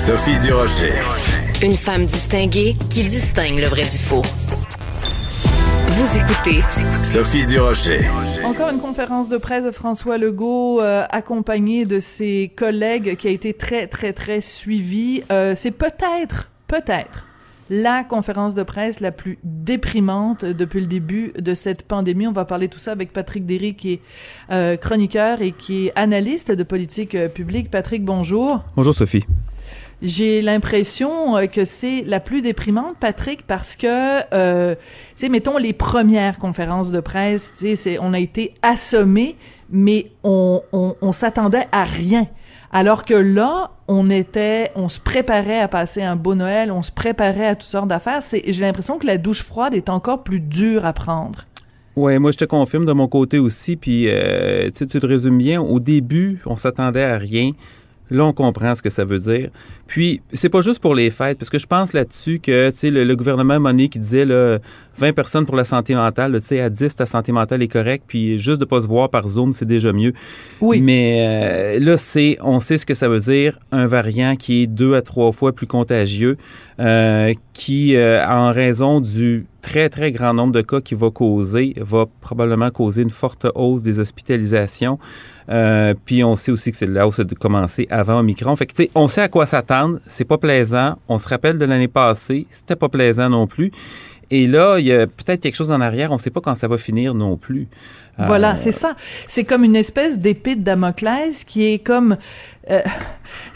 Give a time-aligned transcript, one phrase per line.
[0.00, 0.94] Sophie Durocher.
[1.62, 4.22] Une femme distinguée qui distingue le vrai du faux.
[5.88, 6.62] Vous écoutez
[7.04, 8.00] Sophie Durocher.
[8.42, 13.30] Encore une conférence de presse de François Legault euh, accompagné de ses collègues qui a
[13.30, 15.22] été très très très suivie.
[15.30, 17.26] Euh, c'est peut-être peut-être
[17.70, 22.26] la conférence de presse la plus déprimante depuis le début de cette pandémie.
[22.26, 24.00] On va parler tout ça avec Patrick Derry qui est
[24.50, 27.70] euh, chroniqueur et qui est analyste de politique euh, publique.
[27.70, 28.64] Patrick, bonjour.
[28.76, 29.24] Bonjour Sophie.
[30.02, 34.80] J'ai l'impression euh, que c'est la plus déprimante, Patrick, parce que, euh, tu
[35.16, 39.36] sais, mettons les premières conférences de presse, tu sais, on a été assommés,
[39.70, 42.26] mais on, on, s'attendait à rien.
[42.72, 46.92] Alors que là, on était, on se préparait à passer un beau Noël, on se
[46.92, 48.22] préparait à toutes sortes d'affaires.
[48.32, 51.46] J'ai l'impression que la douche froide est encore plus dure à prendre.
[51.96, 53.76] Ouais, moi je te confirme de mon côté aussi.
[53.76, 55.60] Puis euh, tu te résumes bien.
[55.60, 57.52] Au début, on s'attendait à rien.
[58.10, 59.50] Là, on comprend ce que ça veut dire.
[59.86, 62.90] Puis, c'est pas juste pour les fêtes, parce que je pense là-dessus que, tu sais,
[62.90, 64.58] le, gouvernement Money qui disait, là,
[64.96, 68.04] 20 personnes pour la santé mentale, tu sais, à 10, ta santé mentale est correcte,
[68.06, 70.12] puis juste de pas se voir par Zoom, c'est déjà mieux.
[70.60, 70.80] Oui.
[70.80, 74.66] Mais euh, là, c'est, on sait ce que ça veut dire, un variant qui est
[74.66, 76.36] deux à trois fois plus contagieux,
[76.80, 81.74] euh, qui, euh, en raison du très, très grand nombre de cas qu'il va causer,
[81.78, 84.98] va probablement causer une forte hausse des hospitalisations.
[85.50, 88.54] Euh, puis on sait aussi que c'est la hausse de commencer avant Omicron.
[88.56, 89.98] Fait que, tu sais, on sait à quoi s'attendre.
[90.06, 90.96] C'est pas plaisant.
[91.08, 92.46] On se rappelle de l'année passée.
[92.50, 93.72] C'était pas plaisant non plus.
[94.30, 96.10] Et là, il y a peut-être quelque chose en arrière.
[96.10, 97.66] On ne sait pas quand ça va finir non plus.
[98.26, 98.56] Voilà, euh...
[98.56, 98.96] c'est ça.
[99.26, 102.16] C'est comme une espèce d'épée de Damoclès qui est comme...
[102.70, 102.82] Euh,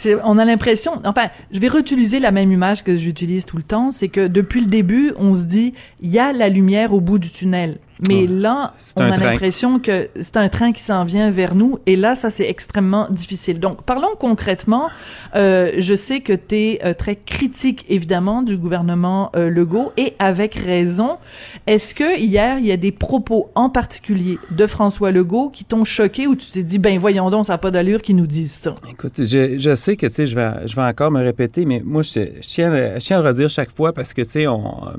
[0.24, 1.00] on a l'impression...
[1.04, 3.90] Enfin, je vais réutiliser la même image que j'utilise tout le temps.
[3.90, 7.18] C'est que depuis le début, on se dit, il y a la lumière au bout
[7.18, 7.78] du tunnel.
[8.08, 11.78] Mais là, on a l'impression que c'est un train qui s'en vient vers nous.
[11.86, 13.60] Et là, ça, c'est extrêmement difficile.
[13.60, 14.88] Donc, parlons concrètement.
[15.36, 20.14] Euh, je sais que tu es euh, très critique, évidemment, du gouvernement euh, Legault, et
[20.18, 21.18] avec raison.
[21.66, 25.84] Est-ce que hier, il y a des propos en particulier de François Legault qui t'ont
[25.84, 28.52] choqué ou tu t'es dit, ben voyons donc, ça n'a pas d'allure qu'ils nous disent
[28.52, 28.72] ça?
[28.90, 31.82] Écoute, je, je sais que, tu sais, je vais, je vais encore me répéter, mais
[31.84, 34.92] moi, je, tiens, je tiens à le redire chaque fois parce que, tu sais, on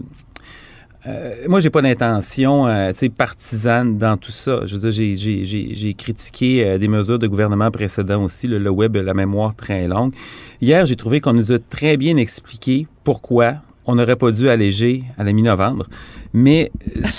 [1.08, 4.62] euh, moi, j'ai pas d'intention euh, partisane dans tout ça.
[4.66, 8.48] Je veux dire, j'ai critiqué euh, des mesures de gouvernement précédents aussi.
[8.48, 10.14] Le, le web la mémoire très longue.
[10.62, 15.04] Hier, j'ai trouvé qu'on nous a très bien expliqué pourquoi on n'aurait pas dû alléger
[15.18, 15.88] à la mi-novembre.
[16.34, 16.72] Mais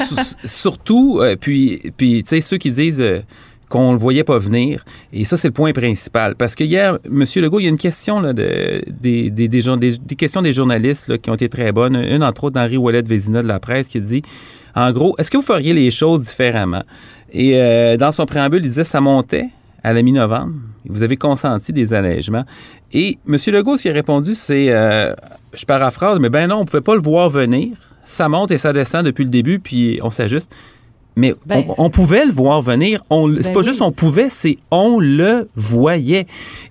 [0.45, 3.03] surtout, euh, puis, puis tu sais, ceux qui disent
[3.69, 4.85] qu'on ne voyait pas venir.
[5.13, 6.37] Et ça, c'est le point principal.
[6.37, 7.25] Parce que hier, M.
[7.37, 11.09] Legault, il y a une question là, de, des, des, des, des, questions des journalistes
[11.09, 11.97] là, qui ont été très bonnes.
[11.97, 14.23] Une, entre autres, d'Henri Ouellet-Vézina de la presse qui dit,
[14.75, 16.83] en gros, est-ce que vous feriez les choses différemment?
[17.33, 19.49] Et euh, dans son préambule, il disait, ça montait
[19.83, 20.55] à la mi-novembre.
[20.89, 22.45] Vous avez consenti des allègements.
[22.93, 23.37] Et M.
[23.49, 25.13] Legault, ce qu'il a répondu, c'est, euh,
[25.57, 27.77] je paraphrase, mais ben non, on ne pouvait pas le voir venir.
[28.05, 30.55] Ça monte et ça descend depuis le début, puis on s'ajuste.
[31.17, 33.03] Mais ben, on, on, pouvait le voir venir.
[33.09, 33.65] On, ben c'est pas oui.
[33.65, 36.27] juste on pouvait, c'est on le voyait.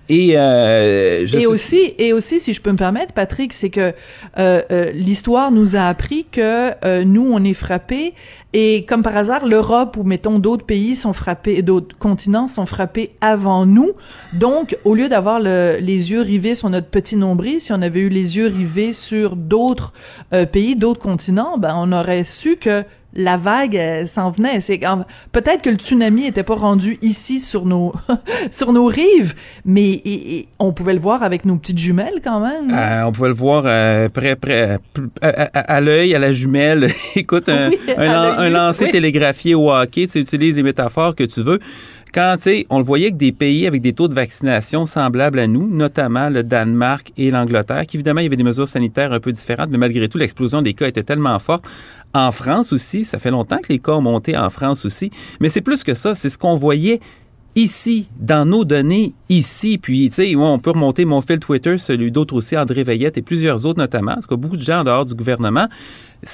[0.08, 3.92] Et, euh, je et aussi, et aussi, si je peux me permettre, Patrick, c'est que
[4.38, 8.14] euh, euh, l'histoire nous a appris que euh, nous, on est frappés.
[8.52, 13.10] Et comme par hasard, l'Europe ou mettons d'autres pays sont frappés, d'autres continents sont frappés
[13.20, 13.92] avant nous.
[14.32, 18.00] Donc, au lieu d'avoir le, les yeux rivés sur notre petit nombril, si on avait
[18.00, 19.92] eu les yeux rivés sur d'autres
[20.32, 22.84] euh, pays, d'autres continents, ben on aurait su que
[23.16, 24.60] la vague s'en venait.
[24.60, 24.78] C'est
[25.32, 27.92] peut-être que le tsunami était pas rendu ici sur nos
[28.50, 29.34] sur nos rives,
[29.64, 32.68] mais et, et on pouvait le voir avec nos petites jumelles quand même.
[32.72, 34.78] Euh, on pouvait le voir euh, près près
[35.22, 36.90] à, à, à l'œil, à la jumelle.
[37.16, 38.90] Écoute, un, oui, un, un lancer oui.
[38.90, 41.58] télégraphié au hockey, tu utilises les métaphores que tu veux.
[42.16, 45.38] quand, tu sais, on le voyait que des pays avec des taux de vaccination semblables
[45.38, 49.20] à nous, notamment le Danemark et l'Angleterre, qu'évidemment, il y avait des mesures sanitaires un
[49.20, 51.66] peu différentes, mais malgré tout, l'explosion des cas était tellement forte.
[52.16, 55.50] En France aussi, ça fait longtemps que les cas ont monté en France aussi, mais
[55.50, 56.98] c'est plus que ça, c'est ce qu'on voyait
[57.54, 59.76] ici, dans nos données, ici.
[59.76, 63.22] Puis, tu sais, on peut remonter mon fil Twitter, celui d'autres aussi, André Veillette et
[63.22, 65.68] plusieurs autres notamment, parce que beaucoup de gens en dehors du gouvernement,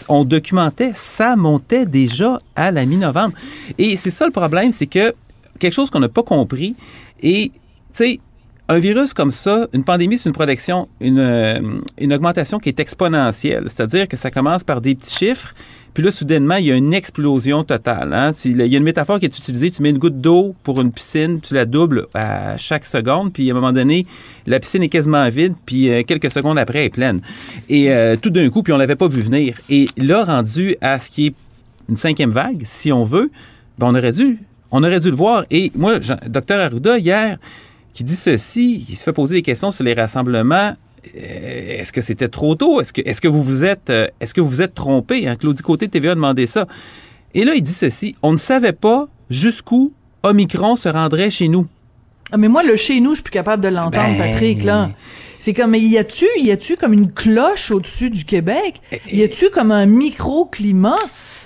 [0.08, 3.34] on documentait, ça montait déjà à la mi-novembre.
[3.76, 5.12] Et c'est ça le problème, c'est que
[5.58, 6.76] quelque chose qu'on n'a pas compris,
[7.20, 7.58] et, tu
[7.92, 8.20] sais,
[8.68, 11.60] un virus comme ça, une pandémie, c'est une protection, une, euh,
[11.98, 13.64] une augmentation qui est exponentielle.
[13.66, 15.54] C'est-à-dire que ça commence par des petits chiffres,
[15.94, 18.14] puis là, soudainement, il y a une explosion totale.
[18.14, 18.32] Hein?
[18.46, 19.70] il y a une métaphore qui est utilisée.
[19.70, 23.50] Tu mets une goutte d'eau pour une piscine, tu la doubles à chaque seconde, puis
[23.50, 24.06] à un moment donné,
[24.46, 27.20] la piscine est quasiment vide, puis euh, quelques secondes après, elle est pleine.
[27.68, 29.58] Et euh, tout d'un coup, puis on l'avait pas vu venir.
[29.68, 31.34] Et là, rendu à ce qui est
[31.90, 33.30] une cinquième vague, si on veut,
[33.78, 34.38] ben on aurait dû,
[34.70, 35.44] on aurait dû le voir.
[35.50, 37.36] Et moi, docteur Arruda, hier,
[37.92, 40.74] qui dit ceci, il se fait poser des questions sur les rassemblements
[41.16, 42.80] euh, est-ce que c'était trop tôt?
[42.80, 45.26] Est-ce que, vous vous êtes, euh, est-ce que vous vous êtes trompé?
[45.26, 45.36] Hein?
[45.36, 46.66] Claudie Côté TVA a demandé ça.
[47.34, 48.14] Et là, il dit ceci.
[48.22, 49.92] On ne savait pas jusqu'où
[50.22, 51.66] Omicron se rendrait chez nous.
[52.30, 54.90] Ah, mais moi, le chez nous, je suis plus capable de l'entendre, ben, Patrick, là.
[55.38, 58.80] C'est comme, y a-tu, y a-tu comme une cloche au-dessus du Québec?
[59.10, 61.00] Y a-tu comme un microclimat?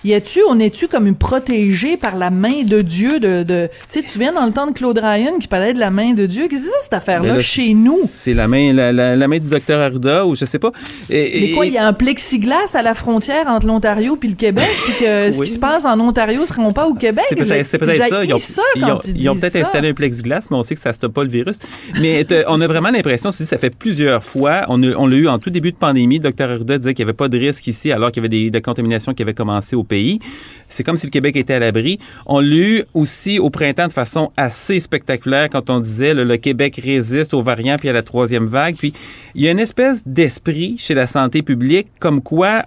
[0.05, 4.01] Y a-tu, on est-tu comme une protégée par la main de Dieu de, de tu
[4.01, 6.27] sais, tu viens dans le temps de Claude Ryan qui parlait de la main de
[6.27, 6.49] Dieu.
[6.49, 7.99] Qu'est-ce que c'est cette affaire-là chez nous?
[8.07, 10.73] C'est la main, la, la, main du docteur Arruda ou je sais pas.
[11.11, 14.35] Et, Mais quoi, il y a un plexiglas à la frontière entre l'Ontario puis le
[14.35, 17.25] Québec puis que ce qui se passe en Ontario ne seront pas au Québec?
[17.29, 18.23] C'est peut-être ça.
[18.25, 21.25] Ils ont, ils ont, peut-être installé un plexiglas, mais on sait que ça stoppe pas
[21.25, 21.59] le virus.
[22.01, 25.51] Mais on a vraiment l'impression, ça fait plusieurs fois, on, on l'a eu en tout
[25.51, 28.11] début de pandémie, le docteur Arruda disait qu'il n'y avait pas de risque ici alors
[28.11, 30.21] qu'il y avait des, des contaminations qui avaient commencé au pays.
[30.69, 31.99] C'est comme si le Québec était à l'abri.
[32.27, 36.81] On l'a eu aussi au printemps de façon assez spectaculaire quand on disait le Québec
[36.83, 38.77] résiste aux variants puis à la troisième vague.
[38.77, 38.93] Puis
[39.35, 42.65] il y a une espèce d'esprit chez la santé publique comme quoi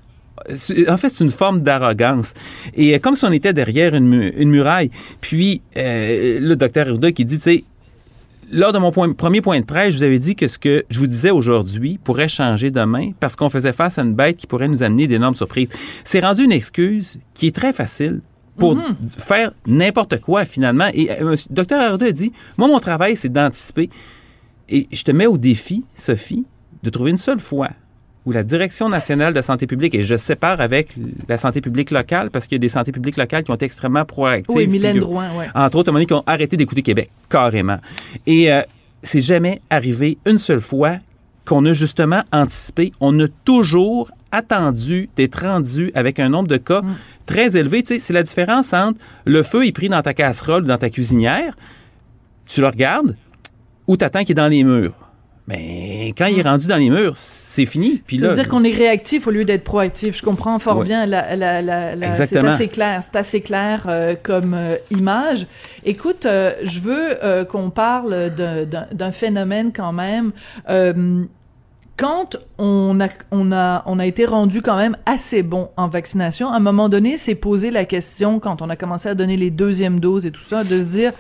[0.87, 2.33] en fait, c'est une forme d'arrogance.
[2.73, 4.89] Et comme si on était derrière une, muraille.
[5.21, 7.63] Puis, euh, le docteur Arruda qui dit, tu sais,
[8.51, 10.99] lors de mon premier point de presse, je vous avais dit que ce que je
[10.99, 14.67] vous disais aujourd'hui pourrait changer demain parce qu'on faisait face à une bête qui pourrait
[14.67, 15.69] nous amener d'énormes surprises.
[16.03, 18.21] C'est rendu une excuse qui est très facile
[18.57, 18.95] pour mhm.
[19.17, 20.89] faire n'importe quoi finalement.
[20.93, 23.89] Et le euh, docteur Arruda a dit, moi, mon travail, c'est d'anticiper.
[24.67, 26.45] Et je te mets au défi, Sophie,
[26.83, 27.69] de trouver une seule fois
[28.29, 30.93] où la Direction nationale de la santé publique, et je sépare avec
[31.27, 33.65] la santé publique locale, parce qu'il y a des santé publiques locales qui ont été
[33.65, 34.55] extrêmement proactives.
[34.55, 35.45] Oui, Mylène Drouin, oui.
[35.55, 37.79] Entre autres, à qui ont arrêté d'écouter Québec, carrément.
[38.27, 38.61] Et euh,
[39.01, 40.97] c'est jamais arrivé une seule fois
[41.43, 42.91] qu'on a justement anticipé.
[42.99, 46.95] On a toujours attendu d'être rendu avec un nombre de cas mm.
[47.25, 47.81] très élevé.
[47.81, 50.91] Tu sais, c'est la différence entre le feu est pris dans ta casserole, dans ta
[50.91, 51.57] cuisinière,
[52.45, 53.15] tu le regardes,
[53.87, 55.08] ou t'attends qu'il est dans les murs.
[55.49, 58.03] Mais quand il est rendu dans les murs, c'est fini.
[58.05, 60.15] Puis là, dire qu'on est réactif au lieu d'être proactif.
[60.15, 61.07] Je comprends fort bien.
[61.07, 63.01] La, la, la, c'est assez clair.
[63.01, 65.47] C'est assez clair euh, comme euh, image.
[65.85, 68.29] Écoute, euh, je veux qu'on parle
[68.91, 70.33] d'un phénomène quand même
[71.97, 76.49] quand on a, on a, on a été rendu quand même assez bon en vaccination,
[76.49, 79.49] à un moment donné, c'est posé la question, quand on a commencé à donner les
[79.49, 81.11] deuxièmes doses et tout ça, de se dire,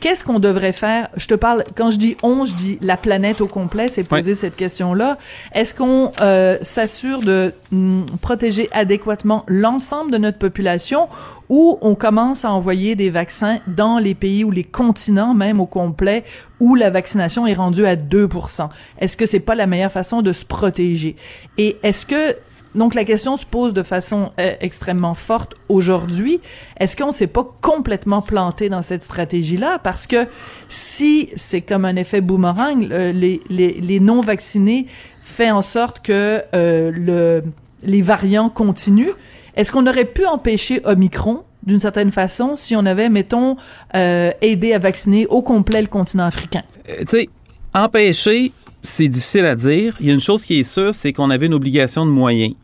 [0.00, 1.08] Qu'est-ce qu'on devrait faire?
[1.16, 4.34] Je te parle, quand je dis on, je dis la planète au complet, c'est poser
[4.34, 5.16] cette question-là.
[5.52, 11.08] Est-ce qu'on euh, s'assure de mm, protéger adéquatement l'ensemble de notre population
[11.48, 15.66] ou on commence à envoyer des vaccins dans les pays ou les continents même au
[15.66, 16.24] complet
[16.60, 20.32] où la vaccination est rendue à 2% Est-ce que c'est pas la meilleure façon de
[20.32, 21.16] se protéger?
[21.56, 22.36] Et est-ce que
[22.76, 26.40] donc la question se pose de façon euh, extrêmement forte aujourd'hui.
[26.78, 29.78] Est-ce qu'on s'est pas complètement planté dans cette stratégie-là?
[29.78, 30.26] Parce que
[30.68, 34.86] si c'est comme un effet boomerang, les, non vaccinés
[35.22, 37.42] fait en sorte que euh, le,
[37.82, 39.12] les variants continuent.
[39.56, 43.56] Est-ce qu'on aurait pu empêcher Omicron d'une certaine façon si on avait, mettons,
[43.94, 46.62] euh, aidé à vacciner au complet le continent africain?
[46.86, 47.28] Tu sais,
[47.74, 48.52] empêcher,
[48.82, 49.96] c'est difficile à dire.
[50.00, 52.54] Il y a une chose qui est sûre, c'est qu'on avait une obligation de moyens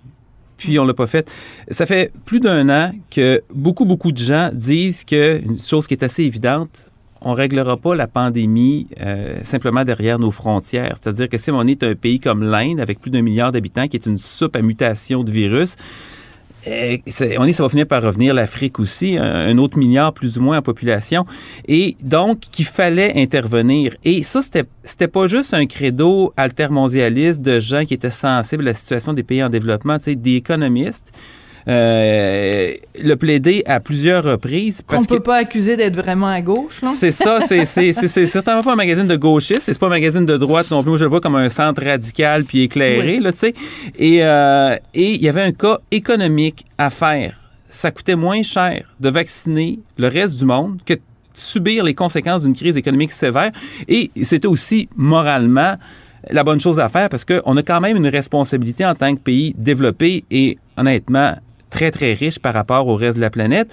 [0.63, 1.29] puis on l'a pas fait.
[1.71, 6.05] Ça fait plus d'un an que beaucoup, beaucoup de gens disent qu'une chose qui est
[6.05, 6.87] assez évidente,
[7.21, 10.95] on réglera pas la pandémie euh, simplement derrière nos frontières.
[11.01, 13.97] C'est-à-dire que si on est un pays comme l'Inde, avec plus d'un milliard d'habitants, qui
[13.97, 15.77] est une soupe à mutation de virus,
[16.67, 20.59] on est, ça va finir par revenir l'Afrique aussi, un, autre milliard plus ou moins
[20.59, 21.27] en population,
[21.67, 23.95] et donc qu'il fallait intervenir.
[24.05, 28.71] Et ça, c'était, c'était pas juste un credo altermondialiste de gens qui étaient sensibles à
[28.71, 31.13] la situation des pays en développement, tu sais, des économistes,
[31.69, 34.83] euh, l'a plaidé à plusieurs reprises.
[34.87, 38.77] Qu'on ne peut pas accuser d'être vraiment à gauche, C'est ça, c'est certainement pas un
[38.77, 40.91] magazine de gauchiste, c'est pas un magazine de droite non plus.
[40.91, 43.55] Moi, je le vois comme un centre radical puis éclairé, là, tu sais.
[43.99, 47.39] Et euh, et il y avait un cas économique à faire.
[47.69, 51.01] Ça coûtait moins cher de vacciner le reste du monde que de
[51.33, 53.51] subir les conséquences d'une crise économique sévère.
[53.89, 55.77] Et c'était aussi moralement
[56.31, 59.21] la bonne chose à faire parce qu'on a quand même une responsabilité en tant que
[59.21, 61.35] pays développé et honnêtement
[61.73, 63.73] très, très riche par rapport au reste de la planète.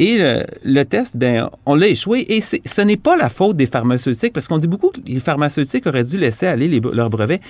[0.00, 0.18] Et
[0.62, 2.24] le, test, ben, on l'a échoué.
[2.28, 5.86] Et ce n'est pas la faute des pharmaceutiques, parce qu'on dit beaucoup que les pharmaceutiques
[5.86, 7.40] auraient dû laisser aller leurs brevets.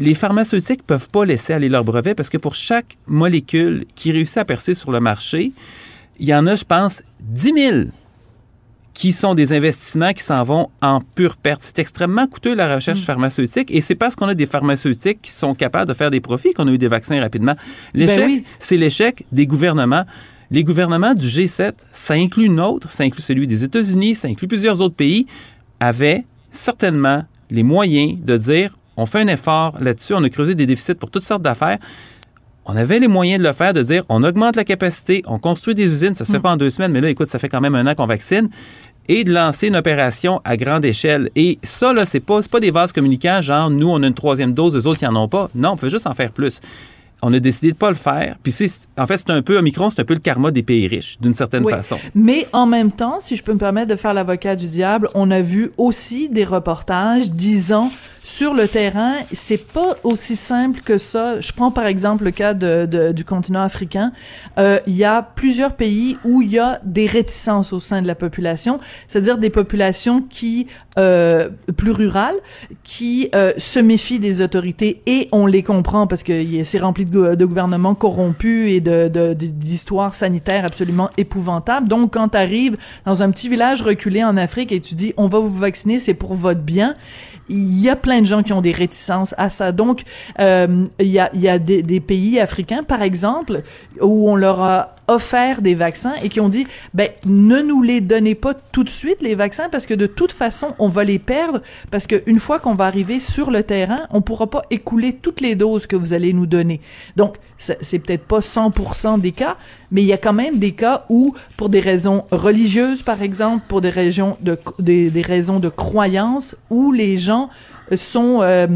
[0.00, 4.10] Les pharmaceutiques ne peuvent pas laisser aller leurs brevets parce que pour chaque molécule qui
[4.10, 5.52] réussit à percer sur le marché,
[6.18, 7.76] il y en a, je pense, 10 000
[8.94, 11.62] qui sont des investissements qui s'en vont en pure perte.
[11.62, 13.04] C'est extrêmement coûteux la recherche mm.
[13.04, 16.54] pharmaceutique et c'est parce qu'on a des pharmaceutiques qui sont capables de faire des profits
[16.54, 17.56] qu'on a eu des vaccins rapidement.
[17.92, 20.04] L'échec, ben c'est l'échec des gouvernements.
[20.50, 24.80] Les gouvernements du G7, ça inclut notre, ça inclut celui des États-Unis, ça inclut plusieurs
[24.80, 25.26] autres pays,
[25.80, 30.66] avaient certainement les moyens de dire on fait un effort là-dessus, on a creusé des
[30.66, 31.78] déficits pour toutes sortes d'affaires.
[32.66, 35.74] On avait les moyens de le faire, de dire on augmente la capacité, on construit
[35.74, 36.42] des usines, ça se fait mm.
[36.42, 38.48] pas en deux semaines, mais là, écoute, ça fait quand même un an qu'on vaccine,
[39.08, 41.30] et de lancer une opération à grande échelle.
[41.36, 44.54] Et ça, là, c'est pas, pas des vases communicants, genre nous, on a une troisième
[44.54, 45.50] dose, les autres, ils en ont pas.
[45.54, 46.60] Non, on peut juste en faire plus.
[47.20, 48.36] On a décidé de pas le faire.
[48.42, 48.54] Puis
[48.98, 51.32] en fait, c'est un peu Omicron, c'est un peu le karma des pays riches, d'une
[51.32, 51.98] certaine façon.
[52.14, 55.30] Mais en même temps, si je peux me permettre de faire l'avocat du diable, on
[55.30, 57.90] a vu aussi des reportages disant
[58.24, 61.38] sur le terrain, c'est pas aussi simple que ça.
[61.40, 64.12] Je prends par exemple le cas de, du continent africain.
[64.56, 68.06] Euh, il y a plusieurs pays où il y a des réticences au sein de
[68.06, 72.36] la population, c'est-à-dire des populations qui euh, plus rurales,
[72.82, 77.34] qui euh, se méfient des autorités et on les comprend parce que c'est rempli de,
[77.34, 81.88] de, gouvernements corrompus et de d'histoires sanitaires absolument épouvantables.
[81.88, 85.28] Donc quand tu arrives dans un petit village reculé en Afrique et tu dis on
[85.28, 86.94] va vous vacciner, c'est pour votre bien
[87.48, 89.72] il y a plein de gens qui ont des réticences à ça.
[89.72, 90.02] Donc,
[90.40, 93.62] euh, il y a, y a des, des, pays africains, par exemple,
[94.00, 98.00] où on leur a offert des vaccins et qui ont dit, ben, ne nous les
[98.00, 101.18] donnez pas tout de suite, les vaccins, parce que de toute façon, on va les
[101.18, 105.40] perdre, parce qu'une fois qu'on va arriver sur le terrain, on pourra pas écouler toutes
[105.40, 106.80] les doses que vous allez nous donner.
[107.16, 109.56] Donc, c'est peut-être pas 100% des cas,
[109.90, 113.64] mais il y a quand même des cas où, pour des raisons religieuses, par exemple,
[113.68, 117.48] pour des, régions de, des, des raisons de croyance, où les gens
[117.96, 118.66] sont euh,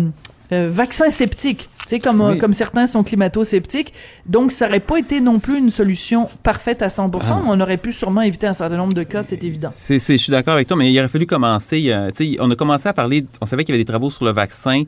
[0.52, 1.68] euh, vaccins sceptiques.
[1.82, 3.92] Tu sais, comme, comme certains sont climato-sceptiques.
[4.26, 7.40] Donc, ça n'aurait pas été non plus une solution parfaite à 100%, ah.
[7.42, 9.70] mais on aurait pu sûrement éviter un certain nombre de cas, c'est évident.
[9.72, 11.94] C'est, je suis d'accord avec toi, mais il aurait fallu commencer.
[12.14, 14.24] tu sais, on a commencé à parler, on savait qu'il y avait des travaux sur
[14.24, 14.84] le vaccin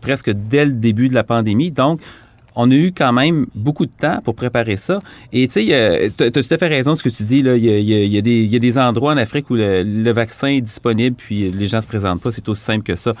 [0.00, 1.70] presque dès le début de la pandémie.
[1.70, 2.00] Donc,
[2.54, 5.02] on a eu quand même beaucoup de temps pour préparer ça.
[5.32, 7.42] Et tu sais, tu as tout à fait raison ce que tu dis.
[7.42, 7.56] Là.
[7.56, 11.80] Il, y a, des, endroits en Afrique où le, vaccin est disponible, puis les gens
[11.80, 12.32] se présentent pas.
[12.32, 13.14] C'est aussi simple que ça.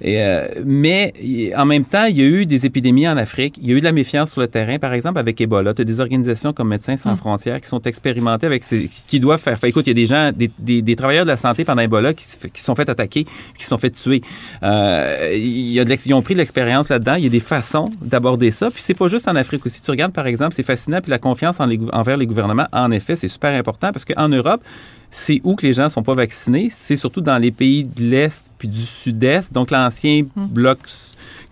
[0.00, 1.12] Et, euh, mais
[1.56, 3.58] en même temps, il y a eu des épidémies en Afrique.
[3.60, 5.74] Il y a eu de la méfiance sur le terrain, par exemple avec Ebola.
[5.74, 7.16] Tu as des organisations comme Médecins sans hum.
[7.16, 9.58] frontières qui sont expérimentées avec ces, qui doivent faire.
[9.64, 12.62] écoute, il y a des gens, des, travailleurs de la santé pendant Ebola qui, qui
[12.62, 13.26] sont fait attaquer,
[13.56, 14.22] qui sont fait tuer.
[14.62, 17.14] Euh, il y a de ils ont pris de l'expérience là-dedans.
[17.14, 18.70] Il y a des façons d'aborder ça.
[18.78, 19.82] Puis c'est pas juste en Afrique aussi.
[19.82, 23.26] Tu regardes, par exemple, c'est fascinant, puis la confiance envers les gouvernements, en effet, c'est
[23.26, 24.62] super important parce qu'en Europe,
[25.10, 26.68] c'est où que les gens sont pas vaccinés.
[26.70, 30.46] C'est surtout dans les pays de l'Est puis du Sud-Est, donc l'ancien hmm.
[30.46, 30.78] bloc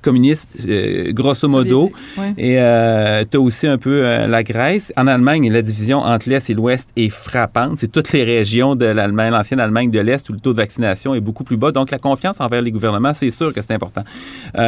[0.03, 1.91] communiste, euh, grosso modo.
[2.39, 4.93] Et euh, tu as aussi un peu euh, la Grèce.
[4.97, 7.79] En Allemagne, la division entre l'Est et l'Ouest est frappante.
[7.79, 11.13] C'est toutes les régions de l'Allemagne, l'ancienne Allemagne de l'Est où le taux de vaccination
[11.13, 11.73] est beaucoup plus bas.
[11.73, 14.05] Donc, la confiance envers les gouvernements, c'est sûr que c'est important.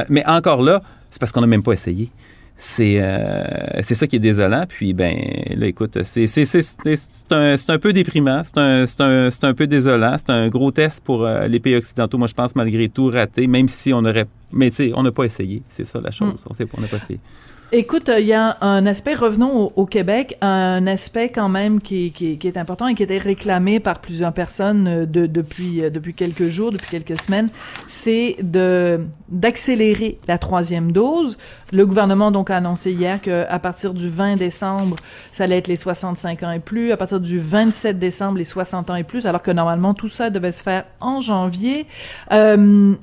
[0.09, 2.11] mais encore là, c'est parce qu'on n'a même pas essayé
[2.61, 3.45] c'est euh,
[3.83, 4.65] c'est ça qui est désolant.
[4.69, 5.17] Puis, ben,
[5.55, 6.27] là, écoute, c'est
[7.31, 10.17] un, un peu déprimant, c'est un, un, un peu désolant.
[10.19, 12.19] C'est un gros test pour euh, les pays occidentaux.
[12.19, 14.27] Moi, je pense, malgré tout, raté, même si on aurait.
[14.51, 15.63] Mais, tu sais, on n'a pas essayé.
[15.69, 16.45] C'est ça la chose.
[16.45, 16.65] Mm.
[16.77, 17.21] On n'a pas essayé.
[17.71, 22.57] Écoute, il y a un aspect, revenons au, Québec, un aspect quand même qui, est
[22.57, 25.27] important et qui était réclamé par plusieurs personnes euh, euh,
[25.91, 27.51] depuis quelques jours, depuis quelques semaines,
[27.87, 28.37] c'est
[29.29, 31.37] d'accélérer la troisième dose.
[31.71, 34.97] Le gouvernement donc a annoncé hier qu'à partir du 20 décembre,
[35.31, 38.89] ça allait être les 65 ans et plus, à partir du 27 décembre, les 60
[38.89, 41.85] ans et plus, alors que normalement tout ça devait se faire en janvier.
[42.33, 42.95] Euh,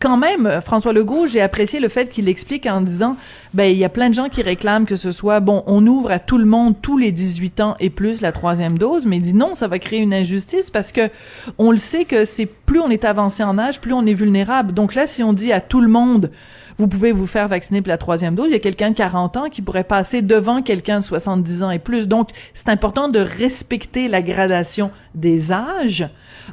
[0.00, 3.16] quand même, François Legault, j'ai apprécié le fait qu'il explique en disant,
[3.52, 6.10] ben, il y a plein de gens qui réclament que ce soit, bon, on ouvre
[6.10, 9.22] à tout le monde tous les 18 ans et plus la troisième dose, mais il
[9.22, 11.10] dit non, ça va créer une injustice parce que
[11.58, 14.72] on le sait que c'est plus on est avancé en âge, plus on est vulnérable.
[14.72, 16.30] Donc là, si on dit à tout le monde,
[16.78, 19.36] vous pouvez vous faire vacciner pour la troisième dose, il y a quelqu'un de 40
[19.36, 22.08] ans qui pourrait passer devant quelqu'un de 70 ans et plus.
[22.08, 26.08] Donc, c'est important de respecter la gradation des âges.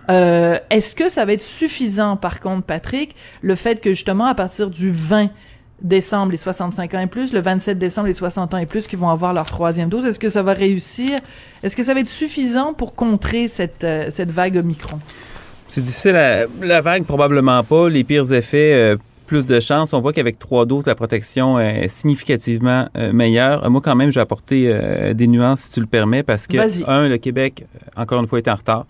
[0.10, 4.36] Euh, Est-ce que ça va être suffisant, par contre, Patrick, le fait que justement, à
[4.36, 5.30] partir du 20
[5.82, 8.96] décembre, les 65 ans et plus, le 27 décembre, les 60 ans et plus qui
[8.96, 11.20] vont avoir leur troisième dose, est-ce que ça va réussir?
[11.64, 14.98] Est-ce que ça va être suffisant pour contrer cette, euh, cette vague Omicron?
[15.68, 16.16] C'est difficile.
[16.16, 17.90] À, la vague, probablement pas.
[17.90, 19.94] Les pires effets, euh, plus de chance.
[19.94, 23.70] On voit qu'avec trois doses, la protection est significativement euh, meilleure.
[23.72, 27.08] Moi, quand même, je vais apporter des nuances, si tu le permets, parce que, un,
[27.08, 28.86] le Québec, encore une fois, est en retard.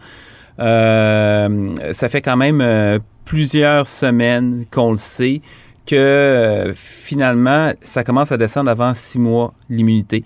[0.60, 3.00] Euh, ça fait quand même euh,
[3.32, 5.40] plusieurs semaines qu'on le sait
[5.86, 10.26] que euh, finalement, ça commence à descendre avant six mois, l'immunité.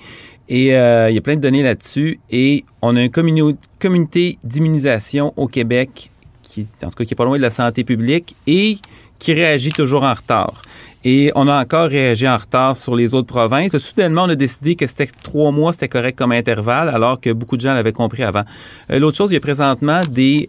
[0.49, 2.19] Et euh, il y a plein de données là-dessus.
[2.31, 6.09] Et on a une communauté d'immunisation au Québec,
[6.41, 8.79] qui, en tout cas, qui est pas loin de la santé publique et
[9.19, 10.63] qui réagit toujours en retard.
[11.03, 13.77] Et on a encore réagi en retard sur les autres provinces.
[13.77, 17.55] Soudainement, on a décidé que c'était trois mois, c'était correct comme intervalle, alors que beaucoup
[17.55, 18.45] de gens l'avaient compris avant.
[18.89, 20.47] Euh, L'autre chose, il y a présentement des,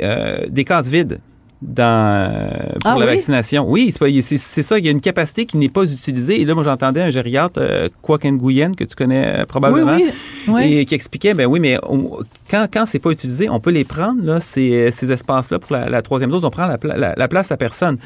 [0.49, 1.21] des cases vides
[1.63, 3.13] dans, euh, pour Ah la oui?
[3.13, 3.65] vaccination.
[3.69, 4.79] Oui, c'est ça.
[4.79, 6.41] Il y a une capacité qui n'est pas utilisée.
[6.41, 10.11] Et là, moi, j'entendais un gériatre, euh, Nguyen, que tu connais euh, probablement, oui,
[10.49, 10.75] oui.
[10.79, 12.19] et qui expliquait, ben oui, mais on-
[12.51, 15.89] quand, quand c'est pas utilisé, on peut les prendre, là, ces, ces espaces-là, pour la,
[15.89, 17.97] la troisième dose, on prend la, pla- la- la place à personne.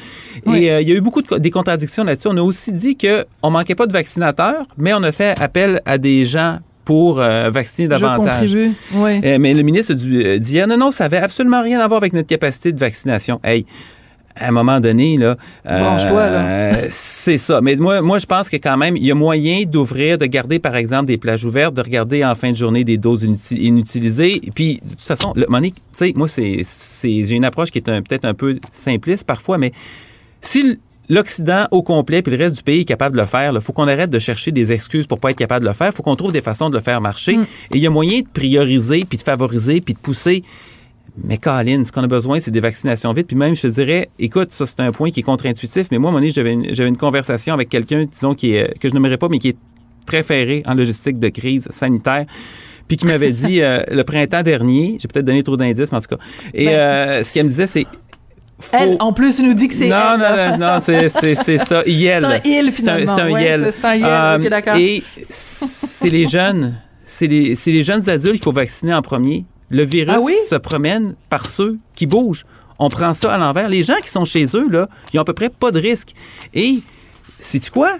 [0.47, 2.27] Et euh, il y a eu beaucoup de des contradictions là-dessus.
[2.29, 5.97] On a aussi dit qu'on manquait pas de vaccinateurs, mais on a fait appel à
[5.97, 8.53] des gens pour euh, vacciner davantage.
[8.93, 9.21] Oui.
[9.23, 11.87] Euh, mais le ministre du, euh, dit, ah, non, non, ça avait absolument rien à
[11.87, 13.39] voir avec notre capacité de vaccination.
[13.43, 13.65] Hey,
[14.35, 15.35] à un moment donné, là,
[15.65, 15.79] euh,
[16.29, 16.31] là.
[16.31, 17.59] euh, c'est ça.
[17.61, 20.57] Mais moi, moi, je pense que quand même, il y a moyen d'ouvrir, de garder,
[20.57, 24.41] par exemple, des plages ouvertes, de regarder en fin de journée des doses inuti- inutilisées.
[24.55, 26.63] Puis, de toute façon, le, Monique, tu sais, moi, c'est,
[27.03, 29.73] j'ai une approche qui est un- peut-être un peu simpliste parfois, mais
[30.39, 30.79] si
[31.11, 33.73] l'Occident au complet puis le reste du pays est capable de le faire, il faut
[33.73, 35.89] qu'on arrête de chercher des excuses pour pas être capable de le faire.
[35.89, 37.35] Il faut qu'on trouve des façons de le faire marcher.
[37.35, 37.41] Mm.
[37.41, 40.41] Et il y a moyen de prioriser puis de favoriser puis de pousser.
[41.21, 43.27] Mais Colin, ce qu'on a besoin, c'est des vaccinations vite.
[43.27, 46.07] Puis même, je te dirais, écoute, ça, c'est un point qui est contre-intuitif, mais moi,
[46.07, 48.87] à un moment donné, j'avais une, j'avais une conversation avec quelqu'un, disons, qui est, que
[48.87, 49.57] je n'aimerais pas, mais qui est
[50.05, 52.25] très ferré en logistique de crise sanitaire
[52.87, 56.01] puis qui m'avait dit euh, le printemps dernier, j'ai peut-être donné trop d'indices, mais en
[56.01, 57.85] tout cas, et Ben, euh, ce qu'elle me disait, c'est...
[58.61, 61.35] faut- Elle, en plus, il nous dit que c'est non, non, non, non, c'est, c'est,
[61.35, 61.83] c'est ça.
[61.85, 62.25] Yel.
[62.43, 63.15] C'est un il, finalement.
[63.15, 63.65] c'est un Yel.
[63.71, 64.05] c'est- c'est un Yel.
[64.45, 64.75] Euh, d'accord.
[64.77, 66.75] Et c'est les jeunes.
[67.05, 69.45] C'est les, c'est les jeunes adultes qu'il faut vacciner en premier.
[69.69, 70.33] Le virus Ah oui?
[70.49, 72.45] se promène par ceux qui bougent.
[72.79, 73.67] On prend ça à l'envers.
[73.69, 76.09] Les gens qui sont chez eux, là, ils ont à peu près pas de risque.
[76.53, 76.79] Et,
[77.39, 77.97] sais-tu quoi?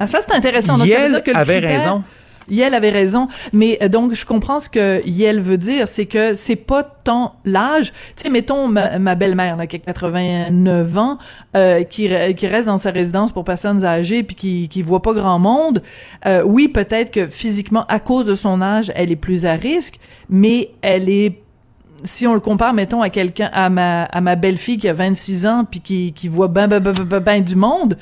[0.00, 0.76] Ah, ça, c'est intéressant.
[0.78, 2.02] Donc, ça veut Yel dire que le avait critère- raison.
[2.48, 6.34] Yel avait raison, mais euh, donc je comprends ce que Yel veut dire, c'est que
[6.34, 7.92] c'est pas tant l'âge.
[8.16, 11.18] Tu sais, mettons ma, belle-mère là, qui a 89 ans,
[11.56, 15.12] euh, qui, qui reste dans sa résidence pour personnes âgées puis qui qui voit pas
[15.12, 15.82] grand monde.
[16.26, 19.98] Euh, oui, peut-être que physiquement, à cause de son âge, elle est plus à risque,
[20.28, 21.40] mais elle est
[22.02, 25.46] si on le compare, mettons, à quelqu'un, à ma, à ma belle-fille qui a 26
[25.46, 27.96] ans puis qui, qui voit ben, ben, ben, ben, ben, ben du monde,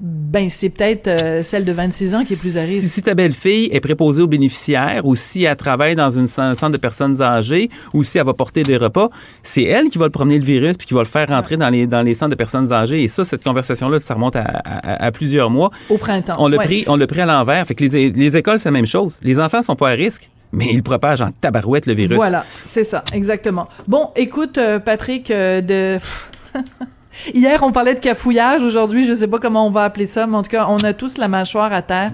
[0.00, 2.82] ben, c'est peut-être euh, celle de 26 ans qui est plus à risque.
[2.84, 6.54] Si, si ta belle-fille est préposée aux bénéficiaires ou si elle travaille dans une un
[6.54, 9.08] centre de personnes âgées ou si elle va porter des repas,
[9.42, 11.68] c'est elle qui va le promener le virus puis qui va le faire rentrer dans
[11.68, 13.02] les, dans les centres de personnes âgées.
[13.02, 15.70] Et ça, cette conversation-là, ça remonte à, à- à plusieurs mois.
[15.90, 16.36] Au printemps.
[16.38, 16.64] On l'a Ouais.
[16.64, 17.66] pris, on l'a pris à l'envers.
[17.66, 19.18] Fait que les, les écoles, c'est la même chose.
[19.22, 22.14] Les enfants sont pas à risque, mais ils propagent en tabarouette le virus.
[22.16, 23.66] Voilà, c'est ça, exactement.
[23.88, 25.98] Bon, écoute, euh, Patrick, euh, de...
[27.34, 28.62] Hier, on parlait de cafouillage.
[28.62, 30.92] Aujourd'hui, je sais pas comment on va appeler ça, mais en tout cas, on a
[30.92, 32.12] tous la mâchoire à terre.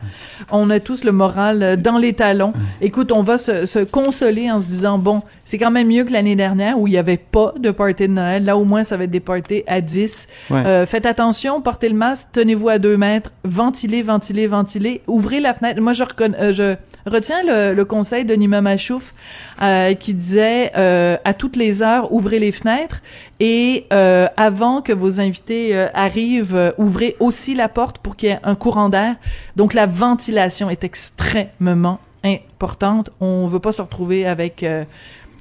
[0.51, 2.53] On a tous le moral euh, dans les talons.
[2.81, 6.13] Écoute, on va se, se consoler en se disant, bon, c'est quand même mieux que
[6.13, 8.45] l'année dernière où il y avait pas de party de Noël.
[8.45, 10.29] Là, au moins, ça va être des parties à 10.
[10.51, 10.63] Ouais.
[10.67, 15.55] Euh, faites attention, portez le masque, tenez-vous à deux mètres, ventilez, ventilez, ventilez, ouvrez la
[15.55, 15.81] fenêtre.
[15.81, 16.77] Moi, je, reconna- euh, je
[17.11, 19.15] retiens le, le conseil de Nima Machouf
[19.63, 23.03] euh, qui disait euh, à toutes les heures, ouvrez les fenêtres
[23.41, 28.29] et euh, avant que vos invités euh, arrivent, euh, ouvrez aussi la porte pour qu'il
[28.31, 29.17] y ait un courant d'air.
[29.57, 33.11] Donc, la ventilation est extrêmement importante.
[33.21, 34.63] On veut pas se retrouver avec...
[34.63, 34.85] euh,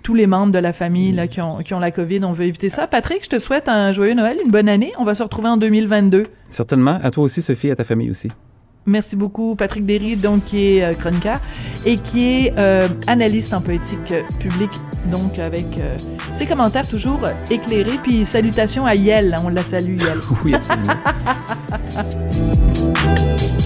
[0.03, 2.43] tous les membres de la famille là, qui, ont, qui ont la COVID, on veut
[2.43, 2.87] éviter ça.
[2.87, 4.91] Patrick, je te souhaite un joyeux Noël, une bonne année.
[4.99, 6.25] On va se retrouver en 2022.
[6.49, 6.99] Certainement.
[7.01, 8.29] À toi aussi, Sophie, à ta famille aussi.
[8.85, 11.39] Merci beaucoup, Patrick Derry, donc qui est euh, chroniqueur
[11.85, 14.73] et qui est euh, analyste en politique euh, publique,
[15.11, 15.95] donc avec euh,
[16.33, 17.97] ses commentaires toujours éclairés.
[18.03, 20.19] Puis salutations à Yel, on la salue Yel.
[20.43, 20.93] Oui, absolument.